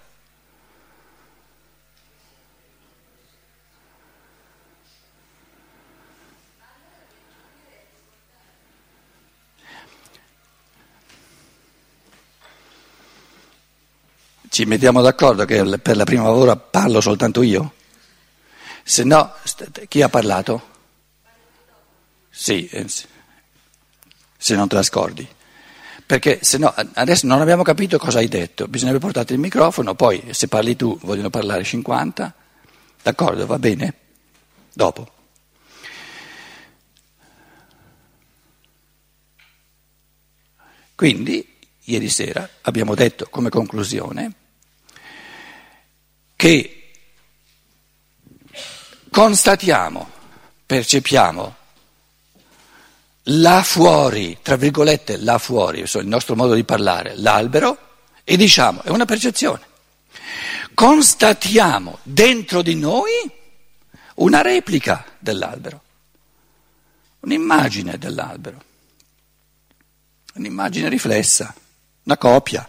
Ci 14.51 14.67
mettiamo 14.67 15.01
d'accordo 15.01 15.47
che 15.47 15.79
per 15.79 15.97
la 15.97 16.05
prima 16.05 16.31
ora 16.31 16.55
parlo 16.55 17.01
soltanto 17.01 17.41
io? 17.41 17.73
Se 18.83 19.05
no, 19.05 19.33
chi 19.89 20.03
ha 20.03 20.11
parlato? 20.11 20.74
Sì, 22.37 22.67
eh, 22.67 22.85
se 24.37 24.57
non 24.57 24.67
te 24.67 24.75
la 24.75 24.83
scordi. 24.83 25.27
Perché 26.05 26.41
se 26.43 26.59
no, 26.59 26.75
adesso 26.95 27.29
non 27.29 27.41
abbiamo 27.41 27.63
capito 27.63 27.97
cosa 27.97 28.19
hai 28.19 28.27
detto, 28.27 28.67
bisognerebbe 28.67 29.05
portarti 29.05 29.35
il 29.35 29.39
microfono, 29.39 29.95
poi 29.95 30.21
se 30.33 30.49
parli 30.49 30.75
tu 30.75 30.99
vogliono 31.03 31.31
parlare 31.31 31.63
50, 31.63 32.35
d'accordo, 33.03 33.47
va 33.47 33.59
bene? 33.61 33.95
Dopo. 34.73 35.13
Quindi, 40.97 41.57
ieri 41.85 42.09
sera 42.09 42.49
abbiamo 42.63 42.97
detto 42.97 43.29
come 43.31 43.49
conclusione 43.49 44.33
che 46.35 46.91
constatiamo, 49.09 50.11
percepiamo 50.67 51.63
là 53.25 53.63
fuori, 53.63 54.39
tra 54.43 54.57
virgolette, 54.57 55.17
là 55.17 55.39
fuori, 55.39 55.81
il 55.81 56.07
nostro 56.07 56.37
modo 56.37 56.55
di 56.55 56.65
parlare, 56.65 57.15
l'albero, 57.17 57.79
e 58.25 58.37
diciamo, 58.37 58.83
è 58.83 58.91
una 58.91 59.05
percezione. 59.05 59.73
Constatiamo 60.75 61.99
dentro 62.03 62.63
di 62.63 62.75
noi 62.75 63.13
una 64.17 64.43
replica 64.43 65.05
dell'albero, 65.19 65.83
un'immagine 67.21 67.97
dell'albero, 67.97 68.63
un'immagine 70.35 70.89
riflessa, 70.89 71.55
una 72.03 72.19
copia. 72.19 72.69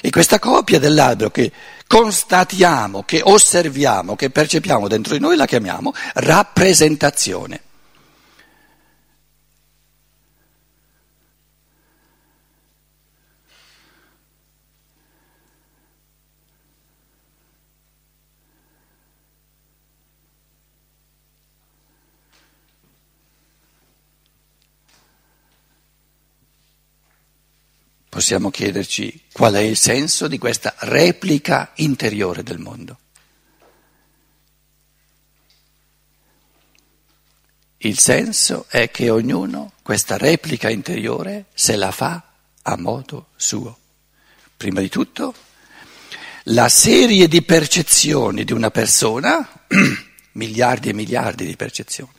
E 0.00 0.10
questa 0.10 0.38
copia 0.38 0.78
dell'albero 0.78 1.30
che 1.30 1.52
constatiamo, 1.86 3.02
che 3.02 3.20
osserviamo, 3.22 4.16
che 4.16 4.30
percepiamo 4.30 4.88
dentro 4.88 5.14
di 5.14 5.20
noi 5.20 5.36
la 5.36 5.46
chiamiamo 5.46 5.92
rappresentazione. 6.14 7.60
Possiamo 28.22 28.52
chiederci 28.52 29.20
qual 29.32 29.54
è 29.54 29.58
il 29.58 29.76
senso 29.76 30.28
di 30.28 30.38
questa 30.38 30.76
replica 30.78 31.72
interiore 31.78 32.44
del 32.44 32.60
mondo. 32.60 32.98
Il 37.78 37.98
senso 37.98 38.66
è 38.68 38.92
che 38.92 39.10
ognuno 39.10 39.72
questa 39.82 40.16
replica 40.18 40.70
interiore 40.70 41.46
se 41.52 41.74
la 41.74 41.90
fa 41.90 42.22
a 42.62 42.76
modo 42.76 43.30
suo. 43.34 43.76
Prima 44.56 44.78
di 44.78 44.88
tutto, 44.88 45.34
la 46.44 46.68
serie 46.68 47.26
di 47.26 47.42
percezioni 47.42 48.44
di 48.44 48.52
una 48.52 48.70
persona, 48.70 49.66
miliardi 50.34 50.90
e 50.90 50.94
miliardi 50.94 51.44
di 51.44 51.56
percezioni, 51.56 52.12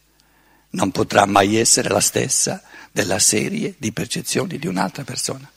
non 0.72 0.92
potrà 0.92 1.26
mai 1.26 1.56
essere 1.56 1.88
la 1.88 2.02
stessa 2.02 2.62
della 2.92 3.20
serie 3.20 3.76
di 3.78 3.94
percezioni 3.94 4.60
di 4.60 4.68
un'altra 4.68 5.06
persona. 5.06 5.50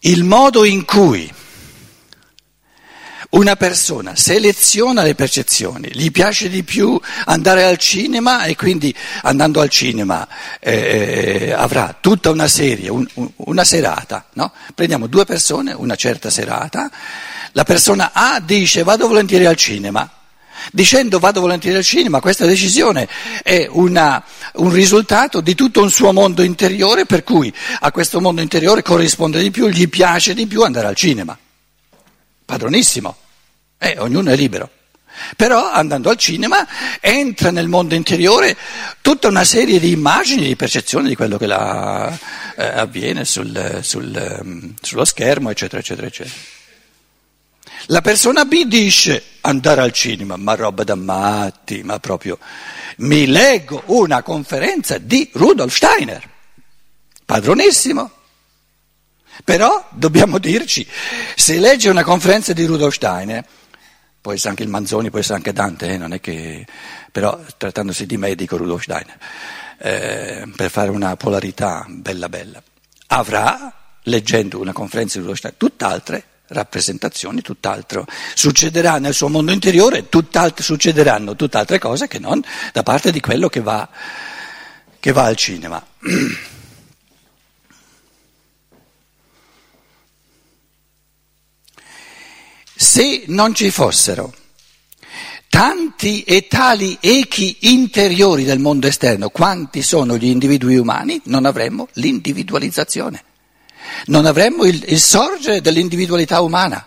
Il 0.00 0.24
modo 0.24 0.64
in 0.64 0.84
cui 0.84 1.30
una 3.30 3.54
persona 3.54 4.16
seleziona 4.16 5.02
le 5.02 5.14
percezioni, 5.14 5.88
gli 5.92 6.10
piace 6.10 6.48
di 6.48 6.64
più 6.64 7.00
andare 7.26 7.64
al 7.64 7.76
cinema 7.76 8.44
e 8.44 8.56
quindi 8.56 8.94
andando 9.22 9.60
al 9.60 9.68
cinema 9.68 10.26
eh, 10.58 11.52
avrà 11.56 11.96
tutta 12.00 12.30
una 12.30 12.48
serie, 12.48 12.88
un, 12.88 13.06
una 13.36 13.62
serata, 13.62 14.26
no? 14.32 14.52
prendiamo 14.74 15.06
due 15.06 15.24
persone, 15.24 15.72
una 15.72 15.94
certa 15.94 16.28
serata, 16.28 16.90
la 17.52 17.64
persona 17.64 18.10
A 18.12 18.40
dice 18.40 18.82
vado 18.82 19.06
volentieri 19.06 19.46
al 19.46 19.56
cinema, 19.56 20.10
Dicendo 20.72 21.18
vado 21.18 21.40
volentieri 21.40 21.76
al 21.76 21.84
cinema, 21.84 22.20
questa 22.20 22.46
decisione 22.46 23.08
è 23.42 23.66
una, 23.70 24.22
un 24.54 24.72
risultato 24.72 25.40
di 25.40 25.54
tutto 25.54 25.82
un 25.82 25.90
suo 25.90 26.12
mondo 26.12 26.42
interiore, 26.42 27.06
per 27.06 27.24
cui 27.24 27.52
a 27.80 27.90
questo 27.90 28.20
mondo 28.20 28.40
interiore 28.40 28.82
corrisponde 28.82 29.40
di 29.40 29.50
più, 29.50 29.68
gli 29.68 29.88
piace 29.88 30.34
di 30.34 30.46
più 30.46 30.62
andare 30.62 30.86
al 30.86 30.96
cinema. 30.96 31.36
Padronissimo, 32.44 33.16
eh, 33.78 33.96
ognuno 33.98 34.30
è 34.30 34.36
libero. 34.36 34.70
Però 35.36 35.70
andando 35.70 36.08
al 36.08 36.16
cinema 36.16 36.66
entra 37.00 37.50
nel 37.50 37.68
mondo 37.68 37.94
interiore 37.94 38.56
tutta 39.00 39.28
una 39.28 39.44
serie 39.44 39.78
di 39.78 39.90
immagini, 39.90 40.46
di 40.46 40.56
percezioni 40.56 41.08
di 41.08 41.16
quello 41.16 41.36
che 41.36 41.46
la, 41.46 42.16
eh, 42.56 42.64
avviene 42.64 43.24
sul, 43.24 43.80
sul, 43.82 44.38
um, 44.42 44.74
sullo 44.80 45.04
schermo, 45.04 45.50
eccetera, 45.50 45.80
eccetera, 45.80 46.06
eccetera. 46.06 46.34
La 47.86 48.02
persona 48.02 48.44
B 48.44 48.64
dice 48.64 49.22
andare 49.40 49.80
al 49.80 49.92
cinema, 49.92 50.36
ma 50.36 50.54
roba 50.54 50.84
da 50.84 50.94
matti, 50.94 51.82
ma 51.82 51.98
proprio. 51.98 52.38
Mi 52.98 53.26
leggo 53.26 53.82
una 53.86 54.22
conferenza 54.22 54.98
di 54.98 55.30
Rudolf 55.32 55.74
Steiner, 55.74 56.28
padronissimo. 57.24 58.10
Però 59.42 59.88
dobbiamo 59.90 60.38
dirci, 60.38 60.86
se 61.34 61.58
legge 61.58 61.88
una 61.88 62.04
conferenza 62.04 62.52
di 62.52 62.66
Rudolf 62.66 62.94
Steiner, 62.94 63.44
può 64.20 64.32
essere 64.32 64.50
anche 64.50 64.62
il 64.62 64.68
Manzoni, 64.68 65.08
può 65.08 65.18
essere 65.18 65.36
anche 65.36 65.54
Dante, 65.54 65.88
eh, 65.88 65.96
non 65.96 66.12
è 66.12 66.20
che, 66.20 66.66
però 67.10 67.40
trattandosi 67.56 68.04
di 68.04 68.18
medico 68.18 68.58
Rudolf 68.58 68.82
Steiner, 68.82 69.18
eh, 69.78 70.46
per 70.54 70.70
fare 70.70 70.90
una 70.90 71.16
polarità 71.16 71.86
bella 71.88 72.28
bella, 72.28 72.62
avrà, 73.06 73.72
leggendo 74.02 74.60
una 74.60 74.74
conferenza 74.74 75.14
di 75.14 75.20
Rudolf 75.20 75.38
Steiner, 75.38 75.58
tutt'altre 75.58 76.24
rappresentazioni, 76.50 77.42
tutt'altro. 77.42 78.06
Succederà 78.34 78.98
nel 78.98 79.14
suo 79.14 79.28
mondo 79.28 79.52
interiore, 79.52 80.08
tutt'altro, 80.08 80.62
succederanno 80.62 81.36
tutt'altre 81.36 81.78
cose 81.78 82.08
che 82.08 82.18
non 82.18 82.42
da 82.72 82.82
parte 82.82 83.10
di 83.12 83.20
quello 83.20 83.48
che 83.48 83.60
va, 83.60 83.88
che 84.98 85.12
va 85.12 85.24
al 85.24 85.36
cinema. 85.36 85.84
Se 92.74 93.24
non 93.26 93.54
ci 93.54 93.70
fossero 93.70 94.34
tanti 95.48 96.22
e 96.22 96.46
tali 96.46 96.96
echi 96.98 97.58
interiori 97.72 98.44
del 98.44 98.58
mondo 98.58 98.86
esterno, 98.86 99.28
quanti 99.28 99.82
sono 99.82 100.16
gli 100.16 100.24
individui 100.24 100.76
umani, 100.76 101.20
non 101.24 101.44
avremmo 101.44 101.88
l'individualizzazione 101.94 103.24
non 104.06 104.26
avremmo 104.26 104.64
il, 104.64 104.84
il 104.88 105.00
sorgere 105.00 105.60
dell'individualità 105.60 106.40
umana. 106.40 106.86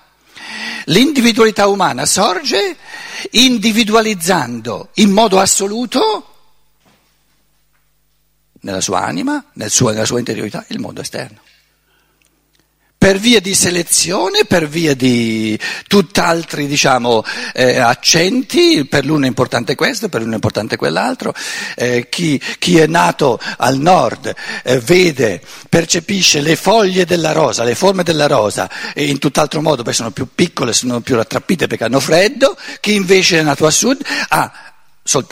L'individualità 0.86 1.68
umana 1.68 2.06
sorge 2.06 2.76
individualizzando 3.32 4.90
in 4.96 5.12
modo 5.12 5.40
assoluto 5.40 6.28
nella 8.62 8.82
sua 8.82 9.04
anima, 9.04 9.44
nel 9.54 9.70
suo, 9.70 9.90
nella 9.92 10.06
sua 10.06 10.20
interiorità, 10.20 10.66
il 10.70 10.80
mondo 10.80 11.02
esterno 11.02 11.40
per 13.04 13.18
via 13.18 13.42
di 13.42 13.54
selezione, 13.54 14.46
per 14.46 14.66
via 14.66 14.96
di 14.96 15.60
tutt'altri 15.88 16.68
diciamo, 16.68 17.22
eh, 17.54 17.78
accenti, 17.78 18.86
per 18.86 19.04
l'uno 19.04 19.26
è 19.26 19.28
importante 19.28 19.76
questo, 19.76 20.08
per 20.08 20.22
l'uno 20.22 20.32
è 20.32 20.36
importante 20.36 20.78
quell'altro, 20.78 21.34
eh, 21.76 22.08
chi, 22.08 22.42
chi, 22.60 22.78
è 22.78 22.88
nato 22.88 23.42
al 23.58 23.78
nord 23.78 24.34
eh, 24.64 24.80
vede, 24.80 25.42
percepisce 25.68 26.40
le 26.40 26.56
foglie 26.56 27.04
della 27.04 27.34
rosa, 27.34 27.66
le 27.66 27.76
forme 27.76 28.04
della 28.04 28.28
rosa 28.28 28.70
e 28.94 29.04
in 29.08 29.20
tutt'altro 29.20 29.62
modo 29.62 29.84
perché 29.84 29.98
sono 29.98 30.12
più 30.12 30.30
piccole, 30.34 30.72
sono 30.72 31.02
più 31.02 31.18
rattrappite 31.18 31.68
perché 31.68 31.84
hanno 31.84 32.00
freddo, 32.00 32.56
chi 32.80 32.96
invece 32.96 33.38
è 33.38 33.44
nato 33.44 33.66
a 33.66 33.72
sud 33.72 34.02
ha, 34.30 34.74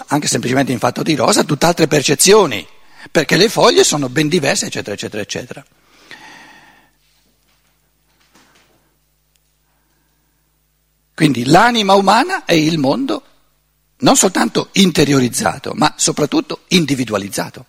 anche 0.08 0.28
semplicemente 0.28 0.74
in 0.74 0.80
fatto 0.80 1.04
di 1.04 1.16
rosa, 1.16 1.46
tutt'altre 1.46 1.88
percezioni, 1.88 2.68
perché 3.10 3.38
le 3.38 3.48
foglie 3.48 3.86
sono 3.86 4.10
ben 4.10 4.28
diverse, 4.28 4.66
eccetera, 4.66 4.94
eccetera, 4.94 5.22
eccetera. 5.22 5.64
Quindi 11.22 11.46
l'anima 11.46 11.94
umana 11.94 12.46
è 12.46 12.54
il 12.54 12.80
mondo 12.80 13.24
non 13.98 14.16
soltanto 14.16 14.70
interiorizzato, 14.72 15.74
ma 15.76 15.94
soprattutto 15.96 16.62
individualizzato. 16.70 17.68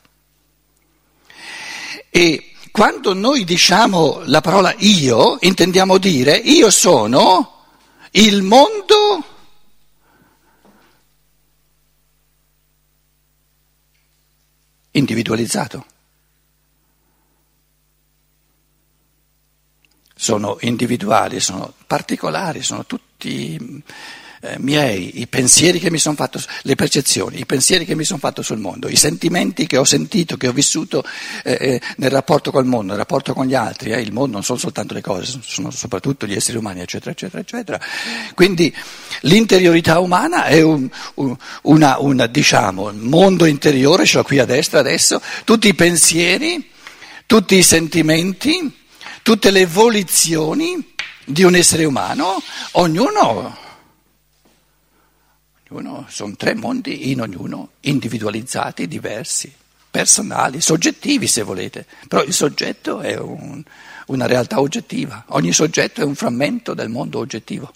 E 2.09 2.53
quando 2.71 3.13
noi 3.13 3.45
diciamo 3.45 4.23
la 4.25 4.41
parola 4.41 4.75
io, 4.79 5.37
intendiamo 5.39 5.99
dire 5.99 6.35
io 6.35 6.71
sono 6.71 7.67
il 8.13 8.41
mondo 8.41 9.23
individualizzato. 14.93 15.85
sono 20.23 20.57
individuali, 20.61 21.41
sono 21.41 21.75
particolari, 21.85 22.63
sono 22.63 22.87
tutti 22.87 23.12
eh, 24.45 24.57
miei, 24.59 25.21
i 25.21 25.29
pensieri 25.29 25.79
che 25.79 25.89
mi 25.89 25.99
sono 25.99 26.17
fatto, 26.17 26.41
le 26.63 26.75
percezioni, 26.75 27.39
i 27.39 27.47
pensieri 27.47 27.85
che 27.85 27.95
mi 27.95 28.03
sono 28.03 28.19
fatto 28.19 28.43
sul 28.43 28.59
mondo, 28.59 28.89
i 28.89 28.97
sentimenti 28.97 29.67
che 29.67 29.77
ho 29.77 29.85
sentito, 29.85 30.37
che 30.37 30.49
ho 30.49 30.53
vissuto 30.53 31.05
eh, 31.45 31.57
eh, 31.61 31.81
nel 31.99 32.11
rapporto 32.11 32.51
col 32.51 32.67
mondo, 32.67 32.89
nel 32.89 32.97
rapporto 32.97 33.35
con 33.35 33.47
gli 33.47 33.55
altri, 33.55 33.93
eh, 33.93 34.01
il 34.01 34.13
mondo 34.13 34.33
non 34.33 34.43
sono 34.43 34.59
soltanto 34.59 34.95
le 34.95 35.01
cose, 35.01 35.39
sono 35.43 35.71
soprattutto 35.71 36.27
gli 36.27 36.35
esseri 36.35 36.59
umani, 36.59 36.81
eccetera, 36.81 37.13
eccetera, 37.13 37.41
eccetera. 37.41 37.81
Quindi 38.35 38.75
l'interiorità 39.21 40.01
umana 40.01 40.47
è 40.47 40.61
un, 40.61 40.91
un 41.15 41.37
una, 41.63 41.99
una, 42.01 42.27
diciamo, 42.27 42.91
mondo 42.95 43.45
interiore, 43.45 44.05
ce 44.05 44.17
l'ho 44.17 44.25
qui 44.25 44.41
a 44.41 44.45
destra 44.45 44.81
adesso, 44.81 45.23
tutti 45.45 45.69
i 45.69 45.75
pensieri, 45.75 46.69
tutti 47.27 47.55
i 47.55 47.63
sentimenti, 47.63 48.77
tutte 49.23 49.53
le 49.53 49.67
volizioni 49.67 50.91
di 51.25 51.43
un 51.43 51.55
essere 51.55 51.85
umano, 51.85 52.43
ognuno, 52.73 53.57
ognuno 55.69 56.07
sono 56.09 56.35
tre 56.37 56.55
mondi 56.55 57.11
in 57.11 57.21
ognuno, 57.21 57.71
individualizzati, 57.81 58.89
diversi, 58.89 59.53
personali, 59.91 60.61
soggettivi 60.61 61.27
se 61.27 61.43
volete, 61.43 61.87
però 62.09 62.23
il 62.23 62.33
soggetto 62.33 63.01
è 63.01 63.17
un, 63.19 63.63
una 64.07 64.27
realtà 64.27 64.61
oggettiva, 64.61 65.25
ogni 65.29 65.53
soggetto 65.53 66.01
è 66.01 66.05
un 66.05 66.15
frammento 66.15 66.75
del 66.75 66.89
mondo 66.89 67.19
oggettivo. 67.19 67.73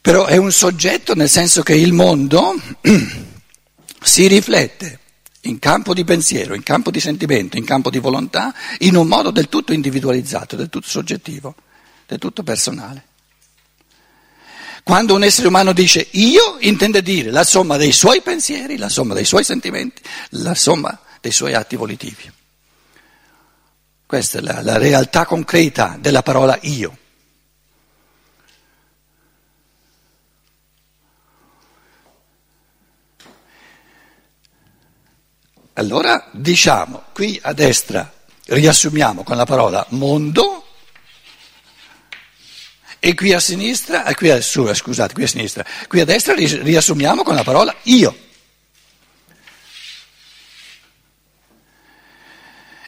Però 0.00 0.26
è 0.26 0.36
un 0.36 0.52
soggetto 0.52 1.14
nel 1.14 1.30
senso 1.30 1.62
che 1.62 1.74
il 1.74 1.94
mondo 1.94 2.54
si 4.02 4.26
riflette 4.26 4.98
in 5.44 5.58
campo 5.58 5.94
di 5.94 6.04
pensiero, 6.04 6.54
in 6.54 6.62
campo 6.62 6.90
di 6.90 7.00
sentimento, 7.00 7.56
in 7.56 7.64
campo 7.64 7.90
di 7.90 7.98
volontà, 7.98 8.54
in 8.78 8.96
un 8.96 9.06
modo 9.06 9.30
del 9.30 9.48
tutto 9.48 9.72
individualizzato, 9.72 10.56
del 10.56 10.68
tutto 10.68 10.88
soggettivo, 10.88 11.54
del 12.06 12.18
tutto 12.18 12.42
personale. 12.42 13.06
Quando 14.82 15.14
un 15.14 15.24
essere 15.24 15.48
umano 15.48 15.72
dice 15.72 16.06
io, 16.10 16.56
intende 16.60 17.02
dire 17.02 17.30
la 17.30 17.44
somma 17.44 17.76
dei 17.76 17.92
suoi 17.92 18.20
pensieri, 18.20 18.76
la 18.76 18.90
somma 18.90 19.14
dei 19.14 19.24
suoi 19.24 19.42
sentimenti, 19.42 20.02
la 20.30 20.54
somma 20.54 20.98
dei 21.20 21.32
suoi 21.32 21.54
atti 21.54 21.76
volitivi. 21.76 22.30
Questa 24.06 24.38
è 24.38 24.40
la, 24.42 24.60
la 24.62 24.76
realtà 24.76 25.24
concreta 25.24 25.96
della 25.98 26.22
parola 26.22 26.58
io. 26.62 26.98
Allora 35.74 36.28
diciamo, 36.30 37.04
qui 37.12 37.38
a 37.42 37.52
destra 37.52 38.12
riassumiamo 38.46 39.24
con 39.24 39.36
la 39.36 39.44
parola 39.44 39.84
mondo 39.90 40.64
e 43.00 43.14
qui 43.14 43.32
a 43.32 43.40
sinistra, 43.40 44.06
eh, 44.06 44.14
qui 44.14 44.30
a, 44.30 44.40
scusate, 44.40 45.12
qui 45.12 45.24
a 45.24 45.26
sinistra, 45.26 45.64
qui 45.88 46.00
a 46.00 46.04
destra 46.04 46.34
riassumiamo 46.34 47.24
con 47.24 47.34
la 47.34 47.42
parola 47.42 47.74
io. 47.82 48.16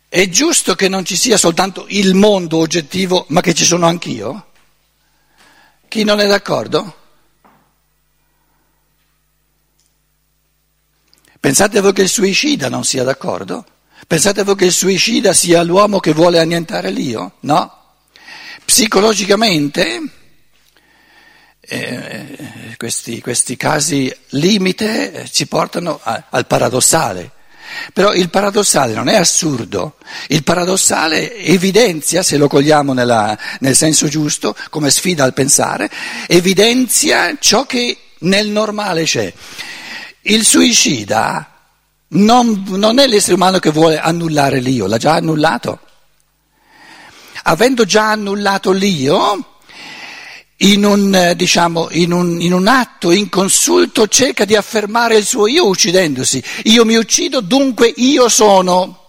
È 0.08 0.28
giusto 0.28 0.76
che 0.76 0.88
non 0.88 1.04
ci 1.04 1.16
sia 1.16 1.36
soltanto 1.36 1.86
il 1.88 2.14
mondo 2.14 2.58
oggettivo, 2.58 3.26
ma 3.30 3.40
che 3.40 3.52
ci 3.52 3.64
sono 3.64 3.86
anch'io? 3.86 4.52
Chi 5.88 6.04
non 6.04 6.20
è 6.20 6.26
d'accordo? 6.28 7.05
Pensate 11.46 11.80
voi 11.80 11.92
che 11.92 12.02
il 12.02 12.08
suicida 12.08 12.68
non 12.68 12.82
sia 12.82 13.04
d'accordo? 13.04 13.64
Pensate 14.08 14.42
voi 14.42 14.56
che 14.56 14.64
il 14.64 14.72
suicida 14.72 15.32
sia 15.32 15.62
l'uomo 15.62 16.00
che 16.00 16.12
vuole 16.12 16.40
annientare 16.40 16.90
l'io? 16.90 17.34
No. 17.42 17.72
Psicologicamente 18.64 20.00
eh, 21.60 22.74
questi, 22.76 23.20
questi, 23.20 23.56
casi 23.56 24.12
limite 24.30 25.12
eh, 25.12 25.28
ci 25.28 25.46
portano 25.46 26.00
a, 26.02 26.24
al 26.30 26.48
paradossale. 26.48 27.30
Però 27.92 28.12
il 28.12 28.28
paradossale 28.28 28.94
non 28.94 29.06
è 29.06 29.14
assurdo, 29.14 29.98
il 30.26 30.42
paradossale 30.42 31.32
evidenzia, 31.36 32.24
se 32.24 32.38
lo 32.38 32.48
cogliamo 32.48 32.92
nella, 32.92 33.38
nel 33.60 33.76
senso 33.76 34.08
giusto, 34.08 34.56
come 34.68 34.90
sfida 34.90 35.22
al 35.22 35.32
pensare, 35.32 35.88
evidenzia 36.26 37.36
ciò 37.38 37.66
che 37.66 37.96
nel 38.18 38.48
normale 38.48 39.04
c'è. 39.04 39.32
Il 40.28 40.44
suicida 40.44 41.52
non, 42.08 42.64
non 42.66 42.98
è 42.98 43.06
l'essere 43.06 43.34
umano 43.34 43.60
che 43.60 43.70
vuole 43.70 43.98
annullare 43.98 44.58
l'io, 44.58 44.86
l'ha 44.86 44.98
già 44.98 45.14
annullato. 45.14 45.78
Avendo 47.44 47.84
già 47.84 48.10
annullato 48.10 48.72
l'io, 48.72 49.58
in 50.58 50.84
un, 50.84 51.32
diciamo, 51.36 51.88
in, 51.92 52.10
un, 52.10 52.40
in 52.40 52.52
un, 52.52 52.66
atto 52.66 53.12
inconsulto 53.12 54.08
cerca 54.08 54.44
di 54.44 54.56
affermare 54.56 55.16
il 55.16 55.24
suo 55.24 55.46
io 55.46 55.68
uccidendosi. 55.68 56.42
Io 56.64 56.84
mi 56.84 56.96
uccido, 56.96 57.40
dunque 57.40 57.92
io 57.94 58.28
sono. 58.28 59.02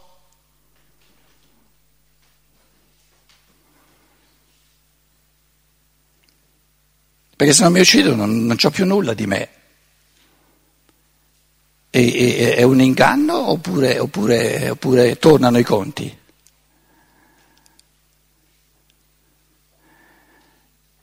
Perché 7.36 7.53
se 7.53 7.63
non 7.63 7.71
mi 7.71 7.80
uccido 7.80 8.13
non, 8.13 8.45
non 8.45 8.56
ho 8.62 8.69
più 8.69 8.86
nulla 8.86 9.15
di 9.15 9.25
me. 9.25 9.57
E, 11.89 12.02
e, 12.02 12.56
è 12.56 12.63
un 12.63 12.82
inganno 12.82 13.50
oppure, 13.50 14.00
oppure, 14.00 14.69
oppure 14.69 15.17
tornano 15.17 15.58
i 15.58 15.63
conti? 15.63 16.17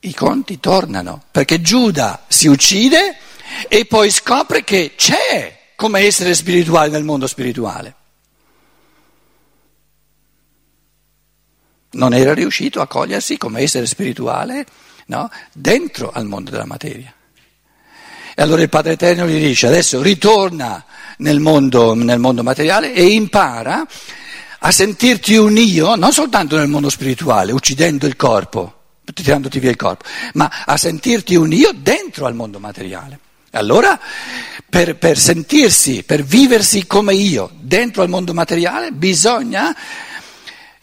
i 0.05 0.15
conti 0.15 0.61
tornano, 0.61 1.23
perché 1.31 1.61
Giuda 1.61 2.25
si 2.29 2.47
uccide 2.47 3.17
e 3.69 3.87
poi 3.87 4.11
scopre 4.11 4.65
che 4.65 4.93
c'è 4.97 5.73
come 5.77 6.01
essere 6.01 6.35
spirituale 6.35 6.91
nel 6.91 7.05
mondo 7.05 7.27
spirituale. 7.27 7.95
Non 11.93 12.13
era 12.13 12.35
riuscito 12.35 12.81
a 12.81 12.87
cogliersi 12.87 13.39
come 13.39 13.63
essere 13.63 13.87
spirituale 13.87 14.67
no? 15.07 15.31
dentro 15.53 16.11
al 16.11 16.27
mondo 16.27 16.51
della 16.51 16.67
materia. 16.67 17.14
E 18.35 18.43
allora 18.43 18.63
il 18.63 18.69
Padre 18.69 18.95
Eterno 18.95 19.27
gli 19.27 19.39
dice 19.39 19.69
adesso 19.69 20.03
ritorna 20.03 20.85
nel 21.19 21.39
mondo, 21.39 21.95
nel 21.95 22.19
mondo 22.19 22.43
materiale 22.43 22.93
e 22.93 23.07
impara 23.07 23.87
a 24.59 24.71
sentirti 24.71 25.37
un 25.37 25.57
io 25.57 25.95
non 25.95 26.13
soltanto 26.13 26.57
nel 26.57 26.69
mondo 26.69 26.89
spirituale, 26.89 27.53
uccidendo 27.53 28.07
il 28.07 28.17
corpo, 28.17 28.81
tirandoti 29.13 29.59
via 29.61 29.71
il 29.71 29.77
corpo, 29.77 30.05
ma 30.35 30.51
a 30.65 30.77
sentirti 30.77 31.37
un 31.37 31.53
io 31.53 31.71
dentro 31.77 32.27
al 32.27 32.35
mondo 32.35 32.59
materiale. 32.59 33.19
Allora, 33.53 34.01
per, 34.69 34.97
per 34.97 35.17
sentirsi, 35.17 36.03
per 36.03 36.25
viversi 36.25 36.87
come 36.87 37.15
io 37.15 37.51
dentro 37.61 38.03
al 38.03 38.09
mondo 38.09 38.35
materiale, 38.35 38.91
bisogna 38.91 39.77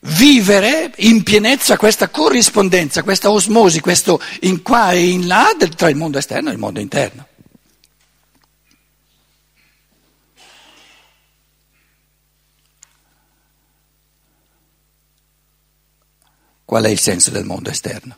vivere 0.04 0.94
in 0.98 1.24
pienezza 1.24 1.76
questa 1.76 2.08
corrispondenza, 2.08 3.04
questa 3.04 3.30
osmosi, 3.30 3.82
questo 3.82 4.22
in 4.42 4.62
qua 4.62 4.92
e 4.92 5.10
in 5.10 5.28
là 5.28 5.50
tra 5.76 5.90
il 5.90 5.98
mondo 5.98 6.18
esterno 6.18 6.50
e 6.50 6.54
il 6.54 6.60
mondo 6.60 6.80
interno. 6.80 7.26
Qual 16.72 16.86
è 16.86 16.88
il 16.88 17.02
senso 17.02 17.32
del 17.32 17.44
mondo 17.44 17.70
esterno? 17.70 18.18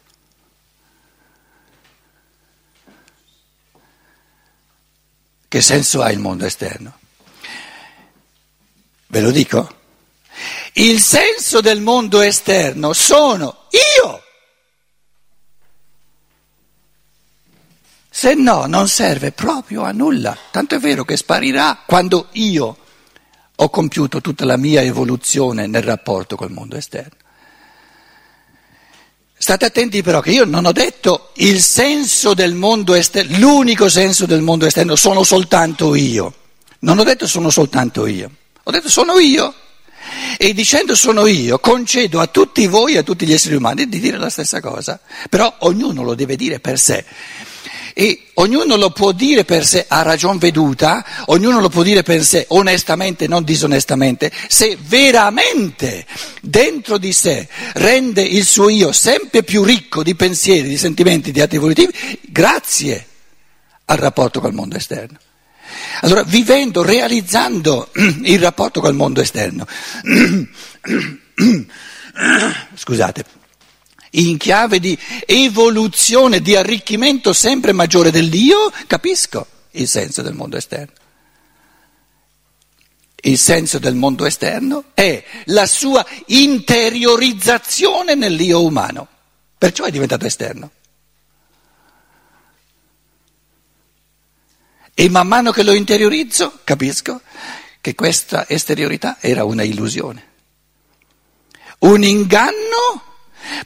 Che 5.47 5.59
senso 5.59 6.03
ha 6.03 6.11
il 6.11 6.19
mondo 6.19 6.45
esterno? 6.45 6.99
Ve 9.07 9.21
lo 9.21 9.31
dico? 9.31 9.77
Il 10.73 11.01
senso 11.01 11.61
del 11.61 11.81
mondo 11.81 12.21
esterno 12.21 12.93
sono 12.93 13.69
io. 13.71 14.23
Se 18.07 18.35
no 18.35 18.67
non 18.67 18.87
serve 18.87 19.31
proprio 19.31 19.81
a 19.81 19.91
nulla. 19.91 20.37
Tanto 20.51 20.75
è 20.75 20.79
vero 20.79 21.03
che 21.03 21.17
sparirà 21.17 21.81
quando 21.87 22.27
io 22.33 22.77
ho 23.55 23.69
compiuto 23.71 24.21
tutta 24.21 24.45
la 24.45 24.57
mia 24.57 24.83
evoluzione 24.83 25.65
nel 25.65 25.81
rapporto 25.81 26.35
col 26.35 26.51
mondo 26.51 26.75
esterno. 26.75 27.22
State 29.43 29.65
attenti 29.65 30.01
però 30.01 30.21
che 30.21 30.31
io 30.31 30.45
non 30.45 30.63
ho 30.63 30.71
detto 30.71 31.31
il 31.33 31.61
senso 31.61 32.33
del 32.33 32.53
mondo 32.53 32.93
esterno, 32.93 33.37
l'unico 33.39 33.89
senso 33.89 34.25
del 34.25 34.39
mondo 34.39 34.65
esterno 34.65 34.95
sono 34.95 35.23
soltanto 35.23 35.95
io. 35.95 36.33
Non 36.79 36.97
ho 36.97 37.03
detto 37.03 37.27
sono 37.27 37.49
soltanto 37.49 38.05
io, 38.05 38.31
ho 38.63 38.71
detto 38.71 38.87
sono 38.87 39.19
io. 39.19 39.53
E 40.37 40.53
dicendo 40.53 40.95
sono 40.95 41.27
io, 41.27 41.59
concedo 41.59 42.21
a 42.21 42.27
tutti 42.27 42.67
voi, 42.67 42.95
a 42.95 43.03
tutti 43.03 43.25
gli 43.25 43.33
esseri 43.33 43.55
umani, 43.55 43.89
di 43.89 43.99
dire 43.99 44.17
la 44.17 44.29
stessa 44.29 44.61
cosa. 44.61 44.97
Però 45.29 45.53
ognuno 45.59 46.03
lo 46.03 46.15
deve 46.15 46.37
dire 46.37 46.61
per 46.61 46.79
sé 46.79 47.03
e 47.93 48.27
ognuno 48.35 48.75
lo 48.75 48.89
può 48.89 49.11
dire 49.11 49.45
per 49.45 49.65
sé 49.65 49.85
a 49.87 50.01
ragion 50.01 50.37
veduta, 50.37 51.05
ognuno 51.25 51.61
lo 51.61 51.69
può 51.69 51.83
dire 51.83 52.03
per 52.03 52.23
sé 52.23 52.45
onestamente, 52.49 53.27
non 53.27 53.43
disonestamente, 53.43 54.31
se 54.47 54.77
veramente 54.79 56.05
dentro 56.41 56.97
di 56.97 57.13
sé 57.13 57.47
rende 57.73 58.21
il 58.21 58.45
suo 58.45 58.69
io 58.69 58.91
sempre 58.91 59.43
più 59.43 59.63
ricco 59.63 60.03
di 60.03 60.15
pensieri, 60.15 60.67
di 60.67 60.77
sentimenti, 60.77 61.31
di 61.31 61.41
atti 61.41 61.55
evolutivi, 61.55 61.93
grazie 62.21 63.07
al 63.85 63.97
rapporto 63.97 64.39
col 64.39 64.53
mondo 64.53 64.75
esterno. 64.75 65.17
Allora, 66.01 66.23
vivendo, 66.23 66.83
realizzando 66.83 67.89
il 68.23 68.39
rapporto 68.39 68.81
col 68.81 68.95
mondo 68.95 69.21
esterno, 69.21 69.67
scusate, 72.75 73.25
in 74.15 74.37
chiave 74.37 74.79
di 74.79 74.97
evoluzione, 75.25 76.41
di 76.41 76.55
arricchimento 76.55 77.33
sempre 77.33 77.71
maggiore 77.71 78.11
dell'io, 78.11 78.71
capisco 78.87 79.47
il 79.71 79.87
senso 79.87 80.21
del 80.21 80.33
mondo 80.33 80.57
esterno. 80.57 81.01
Il 83.25 83.37
senso 83.37 83.79
del 83.79 83.95
mondo 83.95 84.25
esterno 84.25 84.85
è 84.93 85.23
la 85.45 85.65
sua 85.65 86.05
interiorizzazione 86.25 88.15
nell'io 88.15 88.63
umano, 88.63 89.07
perciò 89.57 89.85
è 89.85 89.91
diventato 89.91 90.25
esterno. 90.25 90.71
E 94.93 95.09
man 95.09 95.27
mano 95.27 95.51
che 95.51 95.63
lo 95.63 95.73
interiorizzo 95.73 96.59
capisco 96.63 97.21
che 97.81 97.95
questa 97.95 98.47
esteriorità 98.47 99.17
era 99.19 99.43
una 99.45 99.63
illusione, 99.63 100.27
un 101.79 102.03
inganno 102.03 103.12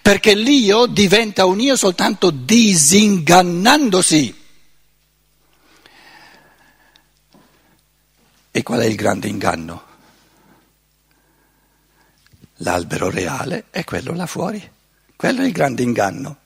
perché 0.01 0.33
l'io 0.33 0.85
diventa 0.85 1.45
un 1.45 1.59
io 1.59 1.75
soltanto 1.75 2.31
disingannandosi. 2.31 4.45
E 8.51 8.63
qual 8.63 8.79
è 8.79 8.85
il 8.85 8.95
grande 8.95 9.27
inganno? 9.27 9.83
L'albero 12.61 13.09
reale 13.09 13.65
è 13.69 13.83
quello 13.83 14.13
là 14.13 14.25
fuori, 14.25 14.71
quello 15.15 15.41
è 15.41 15.45
il 15.45 15.51
grande 15.51 15.83
inganno. 15.83 16.37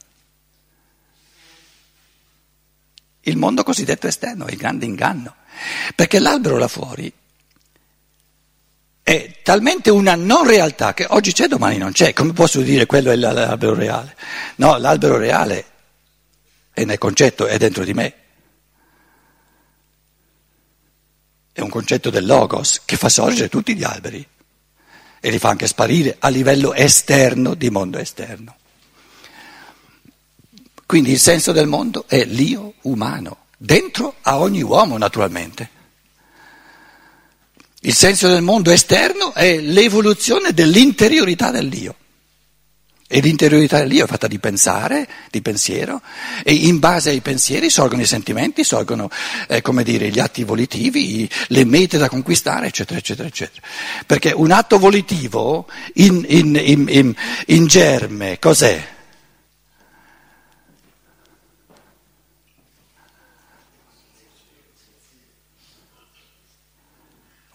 Il 3.21 3.37
mondo 3.37 3.63
cosiddetto 3.63 4.07
esterno 4.07 4.47
è 4.47 4.51
il 4.51 4.57
grande 4.57 4.85
inganno, 4.85 5.35
perché 5.95 6.19
l'albero 6.19 6.57
là 6.57 6.67
fuori 6.67 7.13
è 9.11 9.39
talmente 9.43 9.89
una 9.89 10.15
non 10.15 10.47
realtà 10.47 10.93
che 10.93 11.05
oggi 11.09 11.33
c'è, 11.33 11.47
domani 11.47 11.77
non 11.77 11.91
c'è. 11.91 12.13
Come 12.13 12.31
posso 12.31 12.61
dire 12.61 12.85
quello 12.85 13.11
è 13.11 13.15
l'albero 13.17 13.73
reale? 13.73 14.15
No, 14.55 14.77
l'albero 14.77 15.17
reale 15.17 15.65
è 16.71 16.85
nel 16.85 16.97
concetto, 16.97 17.45
è 17.45 17.57
dentro 17.57 17.83
di 17.83 17.93
me. 17.93 18.13
È 21.51 21.59
un 21.59 21.69
concetto 21.69 22.09
del 22.09 22.25
logos 22.25 22.83
che 22.85 22.95
fa 22.95 23.09
sorgere 23.09 23.49
tutti 23.49 23.75
gli 23.75 23.83
alberi 23.83 24.25
e 25.19 25.29
li 25.29 25.39
fa 25.39 25.49
anche 25.49 25.67
sparire 25.67 26.15
a 26.17 26.29
livello 26.29 26.73
esterno, 26.73 27.53
di 27.53 27.69
mondo 27.69 27.97
esterno. 27.97 28.55
Quindi 30.85 31.11
il 31.11 31.19
senso 31.19 31.51
del 31.51 31.67
mondo 31.67 32.05
è 32.07 32.23
l'io 32.23 32.75
umano, 32.83 33.47
dentro 33.57 34.15
a 34.21 34.39
ogni 34.39 34.61
uomo 34.61 34.97
naturalmente. 34.97 35.79
Il 37.83 37.95
senso 37.95 38.27
del 38.27 38.43
mondo 38.43 38.69
esterno 38.69 39.33
è 39.33 39.59
l'evoluzione 39.59 40.53
dell'interiorità 40.53 41.49
dell'io. 41.49 41.95
E 43.07 43.19
l'interiorità 43.21 43.79
dell'io 43.79 44.05
è 44.05 44.07
fatta 44.07 44.27
di 44.27 44.37
pensare, 44.37 45.07
di 45.31 45.41
pensiero, 45.41 46.01
e 46.43 46.53
in 46.53 46.77
base 46.77 47.09
ai 47.09 47.21
pensieri 47.21 47.71
sorgono 47.71 48.03
i 48.03 48.05
sentimenti, 48.05 48.63
sorgono, 48.63 49.09
eh, 49.47 49.61
come 49.61 49.83
dire, 49.83 50.09
gli 50.09 50.19
atti 50.19 50.43
volitivi, 50.43 51.27
le 51.47 51.65
mete 51.65 51.97
da 51.97 52.07
conquistare, 52.07 52.67
eccetera, 52.67 52.99
eccetera, 52.99 53.27
eccetera. 53.27 53.65
Perché 54.05 54.31
un 54.31 54.51
atto 54.51 54.77
volitivo 54.77 55.67
in, 55.95 56.23
in, 56.27 56.87
in, 56.87 57.15
in 57.47 57.67
germe 57.67 58.37
cos'è? 58.39 58.90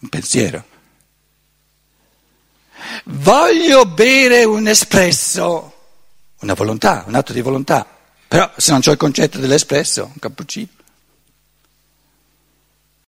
Pensiero. 0.09 0.63
Voglio 3.05 3.85
bere 3.85 4.43
un 4.43 4.67
espresso, 4.67 5.73
una 6.39 6.53
volontà, 6.53 7.03
un 7.07 7.15
atto 7.15 7.33
di 7.33 7.41
volontà, 7.41 7.85
però 8.27 8.51
se 8.55 8.71
non 8.71 8.81
c'ho 8.81 8.91
il 8.91 8.97
concetto 8.97 9.39
dell'espresso, 9.39 10.05
un 10.05 10.19
cappuccino. 10.19 10.67